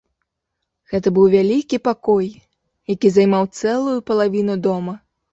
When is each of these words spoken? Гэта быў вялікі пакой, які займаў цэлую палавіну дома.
Гэта 0.91 1.11
быў 1.17 1.25
вялікі 1.33 1.77
пакой, 1.87 2.27
які 2.93 3.07
займаў 3.17 3.43
цэлую 3.59 3.93
палавіну 4.07 4.55
дома. 4.69 4.97